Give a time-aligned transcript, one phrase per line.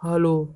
[0.00, 0.46] 哈喽